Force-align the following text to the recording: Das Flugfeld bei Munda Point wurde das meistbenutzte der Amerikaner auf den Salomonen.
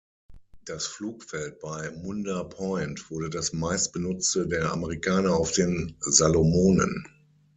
Das 0.65 0.87
Flugfeld 0.87 1.59
bei 1.59 1.91
Munda 1.91 2.43
Point 2.43 3.11
wurde 3.11 3.29
das 3.29 3.53
meistbenutzte 3.53 4.47
der 4.47 4.71
Amerikaner 4.71 5.35
auf 5.35 5.51
den 5.51 5.95
Salomonen. 5.99 7.07